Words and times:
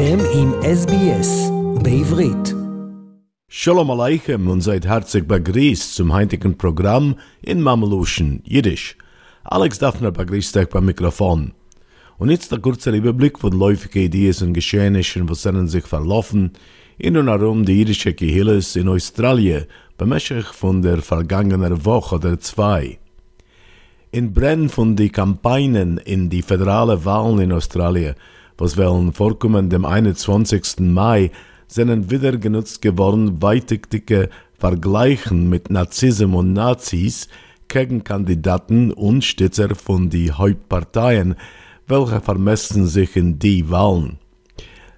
אתם 0.00 0.18
עם 0.34 0.52
SBS 0.62 1.50
בעברית. 1.82 2.54
Shalom 3.48 3.90
Aleichem 3.90 4.48
und 4.48 4.62
seid 4.62 4.86
herzlich 4.86 5.26
begrüßt 5.26 5.94
zum 5.94 6.12
heutigen 6.12 6.56
Programm 6.56 7.16
in 7.42 7.60
Mameluschen, 7.60 8.42
Jiddisch. 8.44 8.96
Alex 9.44 9.78
Daphner 9.78 10.12
begrüßt 10.12 10.56
euch 10.56 10.68
beim 10.68 10.86
Mikrofon. 10.86 11.52
Und 12.18 12.30
jetzt 12.30 12.50
der 12.52 12.60
kurze 12.60 12.90
Überblick 12.90 13.38
von 13.38 13.52
läufigen 13.52 14.04
Ideen 14.04 14.34
und 14.42 14.52
Geschehnissen, 14.54 15.28
was 15.28 15.42
sind 15.42 15.68
sich 15.68 15.86
verlaufen 15.86 16.52
in 16.98 17.16
und 17.16 17.28
herum 17.28 17.64
die 17.64 17.78
jüdische 17.80 18.14
Gehilles 18.14 18.76
in 18.76 18.88
Australien 18.88 19.66
bemäßig 19.98 20.46
von 20.46 20.82
der 20.82 20.98
vergangenen 21.02 21.84
Woche 21.84 22.16
oder 22.16 22.38
zwei. 22.40 22.98
In 24.10 24.32
Brenn 24.32 24.68
von 24.68 24.96
die 24.96 25.10
Kampagnen 25.10 25.98
in 25.98 26.30
die 26.30 26.42
föderale 26.42 27.04
Wahlen 27.04 27.40
in 27.40 27.52
Australien, 27.52 28.14
was 28.57 28.77
wollen 28.77 29.13
vorkommen 29.13 29.69
dem 29.69 29.85
21. 29.85 30.79
Mai, 30.79 31.31
sind 31.67 32.11
wieder 32.11 32.37
genutzt 32.37 32.81
geworden, 32.81 33.41
weitigdicke 33.41 34.29
Vergleichen 34.57 35.49
mit 35.49 35.69
Nazismen 35.71 36.35
und 36.35 36.53
Nazis 36.53 37.27
gegen 37.67 38.03
Kandidaten 38.03 38.91
und 38.91 39.23
Stützer 39.23 39.73
von 39.75 40.09
die 40.09 40.31
Hauptparteien, 40.31 41.35
welche 41.87 42.19
vermessen 42.19 42.87
sich 42.87 43.15
in 43.15 43.39
die 43.39 43.69
Wahlen. 43.69 44.17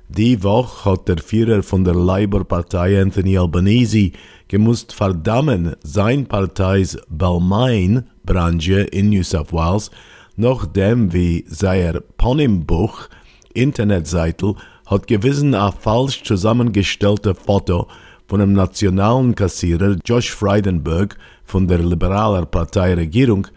Die 0.09 0.43
Woche 0.43 0.91
hat 0.91 1.07
der 1.07 1.19
Führer 1.19 1.63
von 1.63 1.83
der 1.83 1.95
Labour-Partei 1.95 3.01
Anthony 3.01 3.37
Albanese 3.37 4.11
gemusst 4.47 4.93
verdammen 4.93 5.75
sein 5.81 6.25
Parteis 6.25 6.97
Balmain-Branche 7.09 8.81
in 8.81 9.09
New 9.09 9.23
South 9.23 9.53
Wales, 9.53 9.91
nachdem 10.35 11.13
wie 11.13 11.45
sein 11.47 11.99
Ponym-Buch 12.17 13.09
Internetseite 13.53 14.55
hat 14.85 15.07
gewissen 15.07 15.55
ein 15.55 15.71
falsch 15.71 16.23
zusammengestellte 16.23 17.33
Foto 17.35 17.87
von 18.27 18.39
dem 18.39 18.53
nationalen 18.53 19.35
Kassierer 19.35 19.97
Josh 20.05 20.31
Frydenberg 20.31 21.17
von 21.45 21.67
der 21.67 21.79
liberalen 21.79 22.47
Parteiregierung 22.47 23.47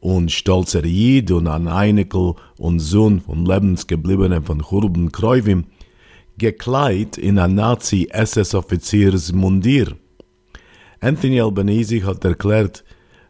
und 0.00 0.32
stolzer 0.32 0.84
Jid 0.84 1.30
und 1.30 1.46
ein 1.46 1.68
Einekel 1.68 2.34
und 2.58 2.80
Sohn 2.80 3.20
von 3.20 3.46
Lebensgebliebenen 3.46 4.42
von 4.42 4.60
Churben 4.60 5.12
Kreuvim, 5.12 5.66
gekleidet 6.36 7.16
in 7.16 7.38
ein 7.38 7.54
Nazi-SS-Offiziersmundier. 7.54 9.94
Anthony 11.00 11.40
Albanese 11.40 12.04
hat 12.04 12.24
erklärt, 12.24 12.82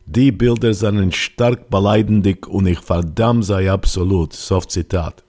die 0.07 0.33
Bilder 0.33 0.75
seien 0.75 1.13
stark 1.13 1.71
beleidendig 1.71 2.47
und 2.47 2.67
ich 2.67 2.81
verdamm 2.81 3.43
sei 3.43 3.71
absolut, 3.71 4.33
Soft 4.33 4.71
Zitat. 4.71 5.23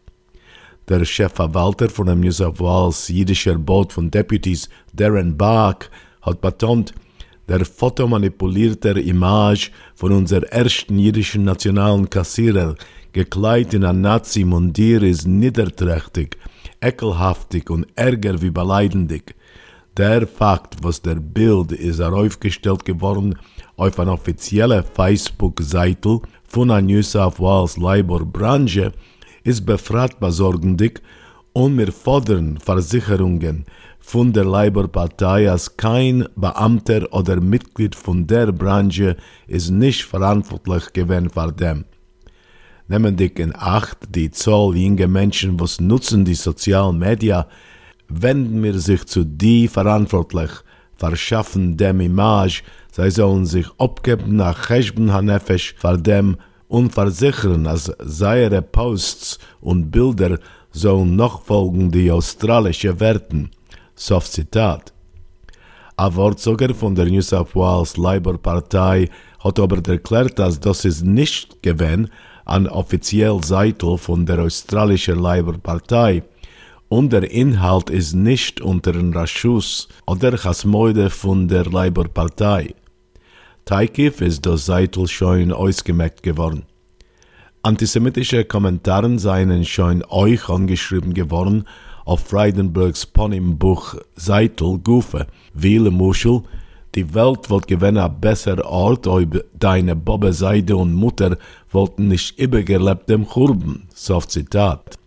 Der 0.88 1.03
Chefverwalter 1.03 1.89
von 1.89 2.05
dem 2.05 2.19
New 2.19 2.31
South 2.31 2.59
Wales 2.59 3.08
jüdischer 3.08 3.55
Board 3.55 3.91
von 3.91 4.11
Deputies, 4.11 4.69
Darren 4.94 5.36
Bach, 5.36 5.89
hat 6.22 6.41
betont, 6.41 6.94
der 7.47 7.66
fotomanipulierte 7.66 8.89
Image 9.00 9.72
von 9.95 10.11
unser 10.11 10.44
ersten 10.52 11.00
jüdischen 11.00 11.44
nationalen 11.44 12.08
Kassierer, 12.08 12.75
gekleidet 13.13 13.73
in 13.73 13.83
ein 13.83 14.02
Nazi-Mundier, 14.02 15.02
ist 15.02 15.25
niederträchtig, 15.25 16.38
ekelhaftig 16.80 17.72
und 17.72 17.88
ärger 17.95 18.39
wie 18.44 18.52
beleidendig. 18.52 19.33
Der 19.97 20.28
Fakt, 20.28 20.83
was 20.83 21.02
der 21.02 21.16
Bild 21.16 21.72
ist 21.72 22.00
aufgestellt 22.00 22.86
geworden 22.86 23.39
auf 23.75 24.00
einer 24.00 24.13
offiziellen 24.13 24.83
Facebook-Seite 24.83 26.19
von 26.44 26.67
der 26.67 26.83
New 26.83 27.02
South 27.02 27.39
Wales 27.39 27.75
Labour 27.78 28.23
Branche, 28.23 28.91
ist 29.46 29.66
befragt 29.66 30.20
besorgendig 30.20 31.02
und 31.54 31.78
wir 31.78 31.92
fordern 31.94 32.58
Versicherungen 32.58 33.64
von 34.00 34.34
der 34.34 34.44
Labour-Partei, 34.46 35.50
als 35.50 35.78
kein 35.78 36.28
Beamter 36.36 37.08
oder 37.14 37.40
Mitglied 37.40 37.96
von 37.96 38.28
der 38.28 38.52
Branche 38.52 39.16
ist 39.47 39.69
nicht 39.69 40.03
verantwortlich 40.03 40.92
gewesen 40.94 41.30
für 41.30 41.52
dem. 41.52 41.86
Nehmen 42.88 43.16
dich 43.16 43.40
in 43.40 43.56
Acht, 43.56 43.97
die 44.09 44.30
Zahl 44.31 44.75
junger 44.75 45.08
Menschen, 45.08 45.59
was 45.59 45.80
nutzen 45.80 46.25
die 46.25 46.36
sozialen 46.36 47.00
Medien, 47.00 47.46
wenden 48.09 48.62
wir 48.62 48.78
sich 48.80 49.06
zu 49.06 49.24
die 49.24 49.68
verantwortlich, 49.68 50.52
verschaffen 50.96 51.78
dem 51.78 52.00
Image, 52.00 52.62
sie 52.92 53.12
sollen 53.12 53.46
sich 53.46 53.68
abgeben 53.78 54.36
nach 54.36 54.68
Cheshben 54.68 55.12
Hanefesh 55.14 55.75
vor 55.78 55.98
dem 55.98 56.38
und 56.68 56.92
versichern, 56.92 57.68
als 57.68 57.92
seine 58.00 58.62
Posts 58.62 59.40
und 59.62 59.92
Bilder 59.92 60.40
sollen 60.72 61.16
nachfolgen 61.16 61.92
die 61.92 62.12
australische 62.12 63.00
Werten. 63.00 63.52
Soft 63.96 64.31
Zitat. 64.31 64.94
Ein 65.98 66.16
Wortsoger 66.16 66.74
von 66.74 66.94
der 66.94 67.06
New 67.06 67.22
South 67.22 67.56
Wales 67.56 67.96
Labour 67.96 68.38
Partei 68.38 69.09
hat 69.40 69.59
aber 69.59 69.78
erklärt, 69.88 70.38
dass 70.40 70.59
das 70.59 70.84
ist 70.84 71.06
nicht 71.06 71.64
gewesen 71.64 72.09
an 72.44 72.68
offiziell 72.68 73.42
Seite 73.44 73.98
von 73.98 74.25
der 74.25 74.40
australischen 74.40 75.20
Labour 75.20 75.58
Partei 75.58 76.24
und 76.90 77.14
der 77.14 77.31
Inhalt 77.31 77.90
ist 77.90 78.14
nicht 78.14 78.62
unter 78.62 78.92
den 78.92 79.14
Raschus 79.14 79.88
oder 80.06 80.31
Hasmoide 80.31 81.09
von 81.09 81.48
der 81.48 81.66
Labour 81.66 82.08
Partei. 82.08 82.75
Taikif 83.66 84.22
ist 84.22 84.46
das 84.46 84.68
Seitel 84.68 85.08
schon 85.08 85.52
ausgemerkt 85.52 86.22
geworden. 86.22 86.66
Antisemitische 87.64 88.46
Kommentare 88.46 89.18
seien 89.18 89.66
schon 89.66 90.03
euch 90.08 90.48
angeschrieben 90.50 91.16
geworden 91.16 91.66
auf 92.06 92.20
Freidenbergs 92.20 93.08
Ponym-Buch 93.08 93.96
Seitel 94.16 94.78
Gufe, 94.78 95.25
Wiele 95.56 95.90
Muschel, 95.90 96.44
die 96.94 97.12
Welt 97.16 97.50
wird 97.50 97.68
gewinnen 97.68 97.98
ein 97.98 98.22
besser 98.22 98.64
Ort, 98.64 99.08
ob 99.08 99.44
deine 99.58 99.96
Bobbe 99.96 100.31
Seide 100.31 100.78
und 100.78 100.94
Mutter 100.94 101.38
wollten 101.72 102.08
nicht 102.08 102.38
übergelebt 102.38 103.09
dem 103.09 103.28
Churben. 103.28 103.88
Soft 103.96 104.30
Zitat. 104.30 105.00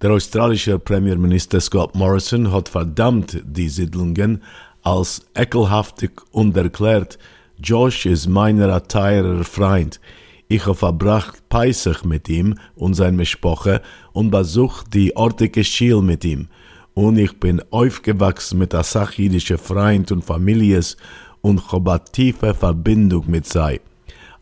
Der 0.00 0.12
australische 0.12 0.78
Premierminister 0.78 1.60
Scott 1.60 1.96
Morrison 1.96 2.52
hat 2.52 2.68
verdammt 2.68 3.42
die 3.44 3.68
Siedlungen 3.68 4.44
als 4.82 5.26
ekelhaftig 5.34 6.12
und 6.30 6.56
erklärt, 6.56 7.18
Josh 7.62 8.06
ist 8.06 8.28
meiner 8.28 8.82
teurer 8.86 9.42
Freund. 9.42 10.00
Ich 10.46 10.64
habe 10.66 10.76
verbracht 10.76 11.48
Peisach 11.48 12.04
mit 12.04 12.28
ihm 12.28 12.54
und 12.76 12.94
sein 12.94 13.16
Mischpoche 13.16 13.82
und 14.12 14.30
besucht 14.30 14.94
die 14.94 15.16
ortige 15.16 15.64
Schiel 15.64 16.00
mit 16.00 16.24
ihm. 16.24 16.48
Und 16.94 17.18
ich 17.18 17.38
bin 17.38 17.60
aufgewachsen 17.70 18.58
mit 18.58 18.72
der 18.72 18.84
sachjüdischen 18.84 19.58
Freund 19.58 20.12
und 20.12 20.24
Families 20.24 20.96
und 21.40 21.72
habe 21.72 21.92
eine 21.92 22.04
tiefe 22.04 22.54
Verbindung 22.54 23.24
mit 23.28 23.46
sei. 23.46 23.80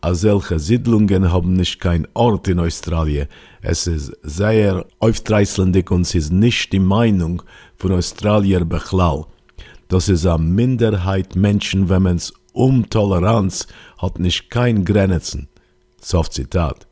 Solche 0.08 0.58
Siedlungen 0.58 1.32
haben 1.32 1.54
nicht 1.54 1.80
kein 1.80 2.06
Ort 2.14 2.46
in 2.48 2.60
Australien. 2.60 3.28
Es 3.62 3.86
ist 3.86 4.12
sehr 4.22 4.86
aufdreißlendig 5.00 5.90
und 5.90 6.02
es 6.02 6.14
ist 6.14 6.32
nicht 6.32 6.72
die 6.72 6.78
Meinung 6.78 7.42
von 7.76 7.92
Australier 7.92 8.64
Bechlau. 8.64 9.26
Das 9.88 10.08
ist 10.08 10.26
eine 10.26 10.44
Minderheit 10.44 11.34
Menschen, 11.34 11.88
wenn 11.88 12.02
man 12.02 12.16
es 12.16 12.32
um 12.56 12.88
Toleranz 12.88 13.66
hat 13.98 14.18
nicht 14.18 14.50
kein 14.50 14.84
Grenzen. 14.84 15.48
Soft 16.00 16.32
Zitat. 16.32 16.86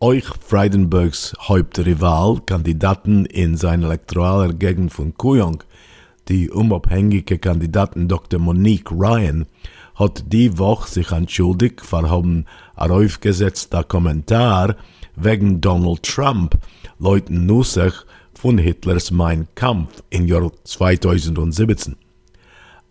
Euch 0.00 0.24
Freidenbergs 0.24 1.34
Hauptrival, 1.40 2.40
Kandidaten 2.46 3.26
in 3.26 3.58
seiner 3.58 3.88
elektoraler 3.88 4.54
Gegend 4.54 4.92
von 4.92 5.14
Kuyong, 5.14 5.62
die 6.28 6.48
unabhängige 6.50 7.38
Kandidatin 7.38 8.08
Dr. 8.08 8.40
Monique 8.40 8.90
Ryan, 8.90 9.44
hat 9.94 10.32
die 10.32 10.56
Woche 10.56 10.88
sich 10.88 11.12
entschuldigt 11.12 11.82
einen 11.92 12.46
aufgesetzter 12.76 13.84
Kommentar 13.84 14.76
wegen 15.16 15.60
Donald 15.60 16.02
Trump, 16.02 16.56
Leuten 16.98 17.44
Nussach 17.44 18.06
von 18.32 18.56
Hitlers 18.56 19.10
Mein 19.10 19.48
Kampf 19.54 20.02
im 20.08 20.26
Jahr 20.26 20.50
2017. 20.64 21.96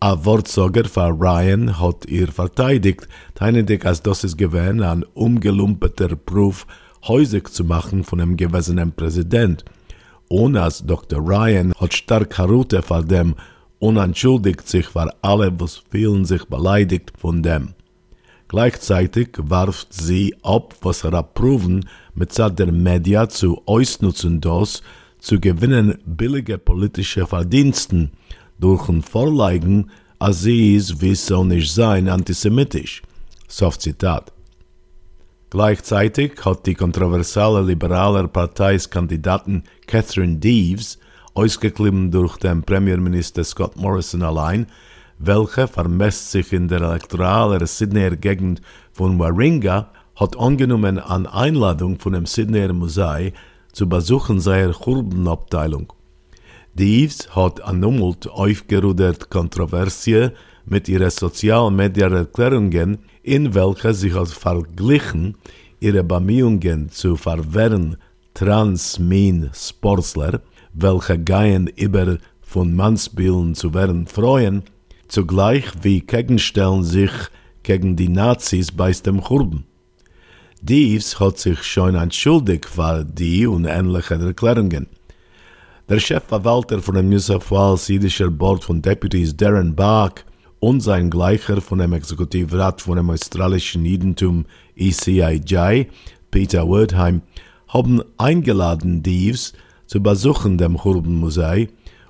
Ein 0.02 0.24
Wortsager 0.24 0.86
für 0.86 1.10
Ryan 1.10 1.78
hat 1.78 2.06
ihr 2.06 2.30
verteidigt, 2.30 3.10
teilendig 3.36 3.86
als 3.86 4.02
das 4.02 4.24
es 4.24 4.38
gewesen 4.38 4.82
ein 4.82 5.04
umgelumpeter 5.14 6.16
Proof 6.16 6.66
häusig 7.06 7.50
zu 7.50 7.66
machen 7.66 8.06
von 8.06 8.20
dem 8.20 8.38
gewesenen 8.38 8.94
Präsident. 8.94 9.66
Und 10.30 10.56
als 10.56 10.86
Dr. 10.86 11.20
Ryan 11.20 11.74
hat 11.78 11.94
stark 11.94 12.38
Harute 12.38 12.82
vor 12.82 13.04
dem 13.04 13.36
und 13.80 13.98
entschuldigt 13.98 14.70
sich 14.70 14.88
für 14.88 15.14
alle, 15.22 15.60
was 15.60 15.82
fühlen 15.92 16.24
sich 16.24 16.46
beleidigt 16.46 17.12
von 17.18 17.44
dem. 17.44 17.74
Gleichzeitig 18.48 19.32
warft 19.38 19.92
sie 19.92 20.34
ab, 20.44 20.76
was 20.82 21.04
er 21.04 21.14
abproven 21.14 21.90
mit 22.14 22.38
der 22.38 22.72
Media 22.72 23.28
zu 23.28 23.62
ausnutzen 23.66 24.40
das, 24.40 24.82
zu 25.20 25.42
gewinnen 25.42 25.98
billige 26.06 26.58
politische 26.58 27.28
Verdiensten, 27.28 28.12
durch 28.60 28.90
ein 28.90 29.02
sie 30.34 30.76
ist, 30.76 31.02
wie 31.02 31.16
soll 31.16 31.46
nicht 31.46 31.72
sein, 31.72 32.10
antisemitisch. 32.10 33.02
Soft 33.48 33.82
Zitat. 33.82 34.32
Gleichzeitig 35.50 36.46
hat 36.46 36.68
die 36.68 36.76
kontroversale 36.76 37.62
liberale 37.64 38.28
Parteiskandidatin 38.28 39.64
Catherine 39.88 40.38
Deeves 40.38 41.00
ausgeklimmt 41.34 42.14
durch 42.14 42.38
den 42.38 42.62
Premierminister 42.64 43.44
Scott 43.44 43.76
Morrison 43.76 44.22
allein, 44.22 44.68
welcher 45.18 45.68
vermisst 45.68 46.32
sich 46.32 46.54
in 46.54 46.68
der 46.68 46.82
elektoralen 46.82 47.66
Sydneyer 47.66 48.16
Gegend 48.16 48.62
von 48.92 49.18
Warringah, 49.18 49.90
hat 50.16 50.38
angenommen 50.38 51.00
an 51.00 51.26
Einladung 51.26 51.98
von 51.98 52.14
dem 52.14 52.26
Sydneyer 52.26 52.74
Museum 52.74 53.32
zu 53.72 53.88
besuchen 53.88 54.40
seiner 54.40 54.74
Kurbenabteilung. 54.74 55.94
Dies 56.80 57.28
hat 57.36 57.60
erneut 57.60 58.26
aufgerudert 58.28 59.30
Kontroversie 59.30 60.30
mit 60.66 60.88
ihren 60.88 61.10
sozialen 61.10 61.76
Medienerklärungen, 61.76 63.00
in 63.22 63.54
welcher 63.54 63.94
sich 63.94 64.16
als 64.16 64.32
verglichen 64.32 65.36
ihre 65.82 66.06
Bemühungen 66.06 66.90
zu 66.90 67.18
verwehren 67.18 67.98
Trans-Min-Sportler, 68.34 70.40
welche 70.72 71.20
gehen 71.20 71.68
über 71.68 72.18
von 72.40 72.74
Mannsbilden 72.74 73.56
zu 73.56 73.74
werden 73.74 74.08
freuen, 74.08 74.64
zugleich 75.10 75.66
wie 75.82 76.00
gegenstellen 76.00 76.86
sich 76.86 77.12
gegen 77.64 77.98
die 77.98 78.08
Nazis 78.08 78.72
bei 78.72 78.94
dem 78.94 79.22
Churben. 79.22 79.66
Dies 80.62 81.20
hat 81.20 81.40
sich 81.40 81.62
schon 81.62 81.96
entschuldigt 81.96 82.68
für 82.68 83.04
die 83.04 83.46
und 83.48 83.66
ähnliche 83.66 84.14
Erklärungen. 84.14 84.88
Der 85.90 86.00
Chefverwalter 86.00 86.84
von 86.84 86.94
dem 86.94 87.10
New 87.10 87.18
South 87.18 87.50
Wales 87.50 87.88
jüdischer 87.88 88.30
Board 88.30 88.64
von 88.64 88.80
Deputies 88.80 89.36
Darren 89.36 89.76
Bach 89.76 90.12
und 90.60 90.82
sein 90.82 91.10
Gleicher 91.10 91.62
von 91.62 91.80
dem 91.80 91.94
Exekutivrat 91.94 92.80
von 92.80 92.98
dem 92.98 93.10
australischen 93.10 93.84
Judentum 93.86 94.46
ECIJ, 94.76 95.88
Peter 96.30 96.70
Wertheim, 96.70 97.24
haben 97.70 98.04
eingeladen, 98.20 99.02
Dives 99.02 99.54
zu 99.88 100.00
besuchen 100.00 100.60
dem 100.60 100.78
Churben-Museum 100.78 101.70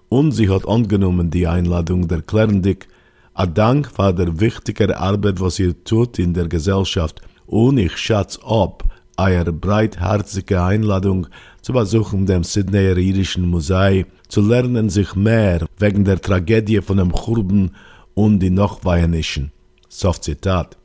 und 0.09 0.33
sie 0.33 0.49
hat 0.49 0.67
angenommen 0.67 1.29
die 1.29 1.47
Einladung 1.47 2.09
der 2.09 2.21
Klärendick, 2.21 2.89
a 3.33 3.45
Dank 3.45 3.89
für 3.95 4.13
der 4.13 4.41
wichtige 4.41 4.99
Arbeit, 4.99 5.39
was 5.39 5.57
ihr 5.57 5.81
tut 5.85 6.19
in 6.19 6.33
der 6.33 6.49
Gesellschaft. 6.49 7.21
Und 7.45 7.77
ich 7.77 7.95
schätze 7.95 8.43
ab, 8.43 8.83
eure 9.19 9.51
breitherzige 9.51 10.63
Einladung 10.63 11.27
zu 11.61 11.73
besuchen 11.73 12.25
dem 12.25 12.43
Sydneyer 12.43 12.97
Jüdischen 12.97 13.47
Museum, 13.47 14.05
zu 14.29 14.41
lernen 14.41 14.89
sich 14.89 15.15
mehr 15.15 15.65
wegen 15.77 16.05
der 16.05 16.21
Tragödie 16.21 16.81
von 16.81 16.97
dem 16.97 17.11
Churben 17.11 17.75
und 18.13 18.39
die 18.39 18.49
Nachweihernischen. 18.49 19.51
Soft 19.89 20.23
Zitat. 20.23 20.77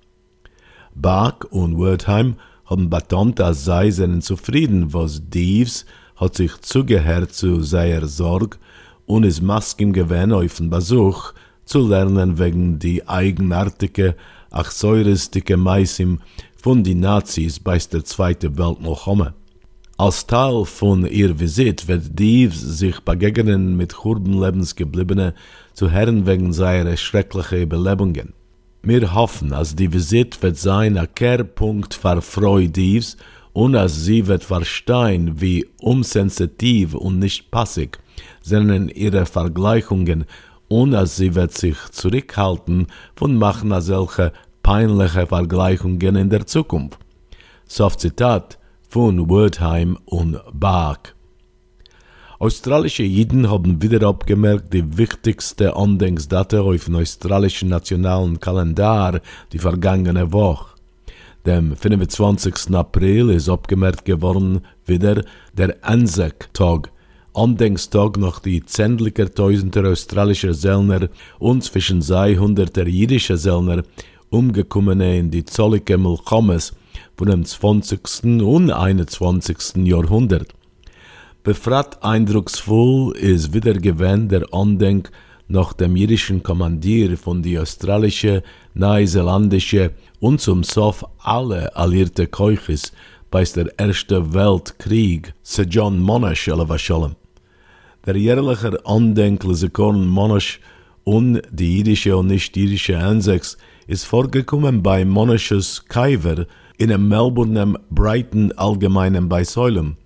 Bach 0.95 1.41
und 1.51 1.79
Wertheim 1.79 2.37
haben 2.65 2.91
betont, 2.91 3.41
als 3.41 3.65
sei 3.65 3.91
seinen 3.91 4.23
zufrieden, 4.23 4.93
was 4.93 5.23
Dives 5.29 5.87
hat 6.17 6.35
sich 6.35 6.61
zugehört 6.61 7.33
zu 7.33 7.63
seiner 7.63 8.07
Sorge 8.07 8.59
und 9.07 9.25
ist 9.25 9.43
Maskim 9.43 9.93
gewähnt 9.93 10.33
auf 10.33 10.57
den 10.57 10.71
Besuch, 10.71 11.33
zu 11.65 11.87
lernen 11.87 12.39
wegen 12.39 12.79
die 12.79 13.09
eigenartige, 13.09 14.17
ach 14.51 14.71
säurestige 14.71 15.57
Meisim 15.57 16.21
von 16.65 16.83
die 16.83 16.95
Nazis 16.95 17.61
bei 17.61 17.77
der 17.77 18.07
Zweiten 18.07 18.57
Welt 18.57 18.81
noch 18.81 19.05
kommen. 19.05 19.35
Als 19.99 20.27
Teil 20.27 20.65
von 20.65 21.05
ihr 21.05 21.39
Visit 21.39 21.89
wird 21.89 22.19
Dives 22.19 22.59
sich 22.59 23.01
begegnen 23.01 23.77
mit 23.77 23.93
Churbenlebensgebliebenen 23.93 25.35
zu 25.75 25.91
Herren 25.91 26.25
wegen 26.27 26.55
seiner 26.55 26.97
schrecklichen 26.97 27.61
Überlebungen. 27.61 28.33
Wir 28.83 29.13
hoffen, 29.13 29.51
dass 29.51 29.77
die 29.77 29.93
Visit 29.93 30.43
wird 30.43 30.57
sein 30.57 30.97
ein 30.97 31.15
Kehrpunkt 31.15 31.93
für 31.93 32.23
Freude 32.23 32.71
Dives 32.71 33.19
und 33.53 33.75
dass 33.75 34.03
sie 34.03 34.27
wird 34.27 34.43
verstehen, 34.43 35.43
wie 35.43 35.67
unsensitiv 35.83 36.95
und 36.95 37.19
nicht 37.19 37.51
passig 37.51 37.99
sind 38.41 38.89
ihre 38.97 39.27
Vergleichungen 39.27 40.25
und 40.69 40.93
dass 40.93 41.17
sie 41.17 41.35
wird 41.35 41.53
sich 41.53 41.77
zurückhalten 41.91 42.87
von 43.17 43.37
machen 43.37 43.79
solche 43.83 44.33
peinliche 44.65 45.27
Vergleichungen 45.27 46.17
in 46.17 46.31
der 46.31 46.47
Zukunft. 46.47 46.99
Soft 47.69 48.01
Zitat 48.01 48.59
von 48.89 49.29
Wertheim 49.29 49.99
und 50.07 50.41
Bach. 50.53 50.99
Australische 52.39 53.05
Jiden 53.05 53.51
haben 53.51 53.83
wieder 53.83 54.09
abgemerkt, 54.09 54.73
die 54.73 54.97
wichtigste 54.97 55.77
Andenksdatum 55.77 56.75
auf 56.75 56.87
dem 56.87 56.97
australischen 56.97 57.69
nationalen 57.69 58.41
Kalendar 58.41 59.21
die 59.53 59.59
vergangene 59.59 60.33
Woche. 60.33 60.75
Dem 61.47 61.77
25. 61.77 62.75
April 62.75 63.31
ist 63.31 63.51
abgemerkt 63.51 64.07
geworden 64.07 64.63
wieder 64.87 65.25
der 65.53 65.77
Anzac-Tag, 65.83 66.91
Andenkstag 67.35 68.17
nach 68.17 68.41
die 68.41 68.65
zendlicher 68.65 69.33
Tausender 69.33 69.91
australischer 69.91 70.55
Sellner 70.55 71.09
und 71.39 71.65
zwischen 71.65 72.01
sei 72.01 72.37
hunderter 72.37 72.87
jüdischer 72.87 73.37
Sellner 73.37 73.83
umgekommene 74.31 75.19
in 75.19 75.31
die 75.31 75.45
zollige 75.45 75.99
Milchames 75.99 76.73
von 77.17 77.29
dem 77.29 77.45
20. 77.45 78.43
und 78.43 78.71
21. 78.71 79.87
Jahrhundert. 79.87 80.53
Befragt 81.43 82.03
eindrucksvoll 82.03 83.17
ist 83.17 83.53
wieder 83.53 83.75
gewähnt 83.75 84.33
der 84.33 84.53
Andenk 84.53 85.11
nach 85.47 85.75
dem 85.75 85.95
jüdischen 85.95 86.43
Kommandier 86.43 87.17
von 87.19 87.43
die 87.43 87.59
australische, 87.59 88.43
neuseeländische 88.73 89.93
und 90.21 90.41
zum 90.41 90.65
Sof 90.65 91.05
alle 91.19 91.77
alliierte 91.77 92.27
Keuches 92.27 92.93
bei 93.31 93.45
der 93.45 93.79
Erste 93.79 94.33
Weltkrieg, 94.33 95.35
Sir 95.43 95.65
John 95.65 95.99
Monash, 95.99 96.51
Shalom. 96.77 97.17
Der 98.07 98.17
jährliche 98.17 98.79
Andenk 98.87 99.45
Lesekorn 99.45 100.07
Monash 100.07 100.61
und 101.05 101.43
die 101.51 101.79
jüdische 101.79 102.17
und 102.17 102.29
nicht-jüdische 102.29 102.99
Ansex 102.99 103.59
ist 103.87 104.07
vorgekommen 104.07 104.83
bei 104.83 105.05
Monashes 105.05 105.85
Kaiver 105.89 106.47
in 106.79 106.91
einem 106.91 107.09
Melbourne 107.09 107.75
Brighton 107.91 108.53
Allgemeinen 108.53 109.29
bei 109.29 109.45
Säulem, 109.45 109.97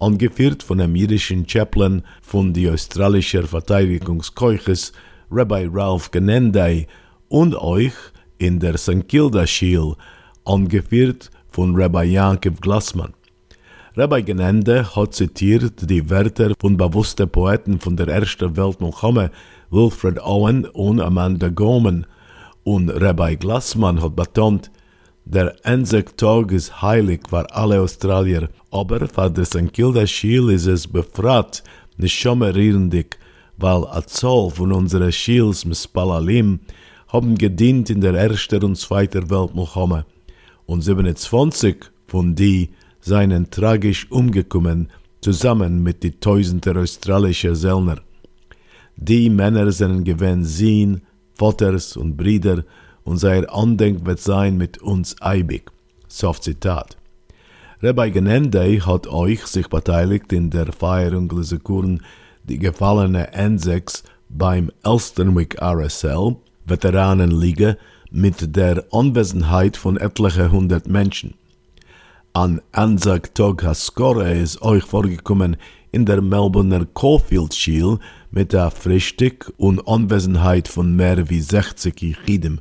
angeführt 0.00 0.62
von 0.62 0.80
einem 0.80 0.96
jüdischen 0.96 1.48
Chaplain 1.48 2.02
von 2.20 2.52
die 2.52 2.68
australischer 2.68 3.44
Verteidigungskeuches 3.44 4.92
Rabbi 5.30 5.68
Ralph 5.72 6.10
Genendai 6.10 6.86
und 7.28 7.54
euch 7.54 7.94
in 8.38 8.58
der 8.58 8.76
St. 8.76 9.06
Kilda 9.08 9.46
Shield, 9.46 9.96
angeführt 10.44 11.30
von 11.48 11.74
Rabbi 11.76 12.04
Yankov 12.12 12.60
Glassman. 12.60 13.14
Rabbi 13.96 14.22
Genende 14.22 14.94
hat 14.94 15.14
zitiert 15.14 15.88
die 15.90 16.08
Wörter 16.10 16.52
von 16.58 16.76
bewussten 16.76 17.28
Poeten 17.28 17.80
von 17.80 17.96
der 17.96 18.08
Ersten 18.08 18.56
Welt 18.56 18.80
Mohammed, 18.80 19.32
Wilfred 19.70 20.20
Owen 20.20 20.64
und 20.66 21.00
Amanda 21.00 21.48
Gorman, 21.48 22.06
und 22.68 22.90
Rabbi 22.90 23.36
Glassman 23.36 24.02
hat 24.02 24.14
betont, 24.14 24.70
der 25.24 25.56
Anzac-Tag 25.62 26.52
ist 26.52 26.82
heilig 26.82 27.22
für 27.26 27.50
alle 27.54 27.80
Australier, 27.80 28.50
aber 28.70 29.08
für 29.08 29.30
das 29.30 29.48
St. 29.48 29.72
Kilda 29.72 30.06
Shield 30.06 30.50
ist 30.50 30.66
es 30.66 30.86
befragt, 30.86 31.64
nicht 31.96 32.18
schon 32.18 32.40
mehr 32.40 32.54
rierendig, 32.54 33.18
weil 33.56 33.86
a 33.86 34.06
Zoll 34.06 34.50
von 34.50 34.72
unseren 34.72 35.10
Shields 35.10 35.64
mit 35.64 35.78
Spalalim 35.78 36.60
haben 37.08 37.38
gedient 37.38 37.88
in 37.88 38.02
der 38.02 38.14
Ersten 38.14 38.62
und 38.62 38.76
Zweiten 38.76 39.30
Welt 39.30 39.54
Mohammed 39.54 40.04
und 40.66 40.82
27 40.82 41.76
von 42.06 42.34
die 42.34 42.68
seien 43.00 43.50
tragisch 43.50 44.10
umgekommen, 44.10 44.90
zusammen 45.22 45.82
mit 45.82 46.02
die 46.02 46.20
tausender 46.20 46.76
australischer 46.76 47.56
Sellner. 47.56 47.98
Die 48.96 49.30
Männer 49.30 49.72
sind 49.72 50.04
gewähnt 50.04 50.46
Sien, 50.46 51.00
Vaters 51.38 51.96
und 51.96 52.16
Brüder, 52.16 52.64
und 53.04 53.16
sein 53.16 53.46
Andenk 53.46 54.04
wird 54.04 54.20
sein 54.20 54.58
mit 54.58 54.82
uns 54.82 55.16
eibig. 55.22 55.70
Soft 56.08 56.44
Zitat. 56.44 56.98
Rabbi 57.80 58.10
Genende 58.10 58.84
hat 58.84 59.06
euch 59.06 59.46
sich 59.46 59.68
beteiligt 59.68 60.32
in 60.32 60.50
der 60.50 60.72
Feierung 60.72 61.30
Lesekuren 61.30 62.02
die 62.42 62.58
gefallene 62.58 63.32
N6 63.32 64.02
beim 64.28 64.70
Elsternwick 64.82 65.62
RSL, 65.62 66.36
Veteranenliga, 66.66 67.76
mit 68.10 68.56
der 68.56 68.84
Anwesenheit 68.90 69.76
von 69.76 69.96
etliche 69.96 70.50
hundert 70.50 70.86
Menschen. 70.86 71.34
An 72.32 72.60
Anzac 72.72 73.34
Tag 73.34 73.62
Haskore 73.64 74.32
ist 74.32 74.60
euch 74.62 74.84
vorgekommen 74.84 75.56
in 75.92 76.04
der 76.04 76.20
Melbourner 76.20 76.86
Caulfield 76.94 77.54
Shield 77.54 78.00
mit 78.30 78.52
der 78.52 78.70
Frühstück 78.70 79.52
und 79.56 79.86
Anwesenheit 79.88 80.68
von 80.68 80.94
mehr 80.94 81.28
wie 81.30 81.40
60 81.40 82.00
Yichidim, 82.00 82.60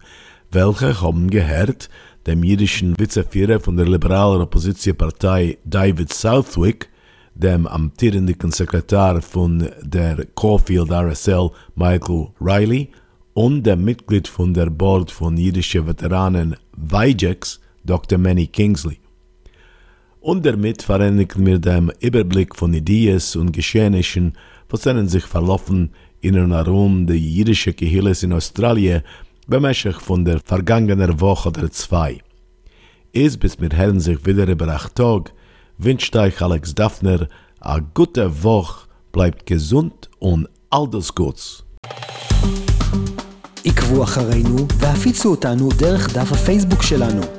welche 0.52 1.02
haben 1.02 1.30
gehört, 1.30 1.90
dem 2.26 2.44
jüdischen 2.44 2.98
Vizeführer 3.00 3.60
von 3.60 3.78
der 3.78 3.88
liberalen 3.88 4.42
Oppositionspartei 4.42 5.58
David 5.66 6.14
Southwick, 6.14 6.90
dem 7.36 7.68
amtierenden 7.68 8.52
Sekretär 8.52 9.22
von 9.22 9.70
der 9.82 10.26
Caulfield 10.36 10.92
RSL 10.92 11.52
Michael 11.76 12.30
Riley 12.42 12.90
und 13.34 13.64
dem 13.64 13.84
Mitglied 13.84 14.28
von 14.28 14.54
der 14.54 14.70
Board 14.70 15.12
von 15.12 15.38
jüdischen 15.38 15.86
Veteranen 15.86 16.56
Vijex 16.76 17.60
Dr. 17.86 18.18
Manny 18.18 18.48
Kingsley. 18.48 19.00
Und 20.20 20.46
damit 20.46 20.82
vereinigten 20.82 21.46
wir 21.46 21.60
den 21.60 21.92
Überblick 22.00 22.56
von 22.56 22.74
Ideen 22.74 23.22
und 23.36 23.54
Geschehnissen 23.54 24.34
was 24.69 24.83
sind 24.83 25.09
sich 25.09 25.25
verlaufen 25.25 25.91
in 26.21 26.39
und 26.39 26.53
herum 26.53 27.07
die 27.07 27.37
jüdische 27.37 27.73
Kehilles 27.73 28.23
in 28.23 28.33
Australien 28.33 29.03
bemäßig 29.47 29.97
von 29.97 30.25
der 30.25 30.41
vergangenen 30.41 31.21
Woche 31.21 31.49
oder 31.49 31.71
zwei. 31.71 32.21
Is 33.13 33.37
bis 33.37 33.61
wir 33.61 33.71
hören 33.77 34.01
sich 34.01 34.25
wieder 34.25 34.47
über 34.49 34.69
acht 34.69 34.95
Tag, 34.95 35.33
wünscht 35.79 36.15
euch 36.17 36.41
Alex 36.41 36.75
Daphner 36.75 37.29
a 37.61 37.79
gute 37.79 38.43
Woche, 38.43 38.89
bleibt 39.13 39.47
gesund 39.47 40.09
und 40.19 40.49
alles 40.71 41.15
Gutes. 41.15 41.63
עקבו 43.65 44.03
אחרינו 44.03 44.67
והפיצו 44.79 45.31
אותנו 45.31 45.69
דרך 45.79 46.13
דף 46.17 46.33
הפייסבוק 46.33 46.83
שלנו. 46.83 47.36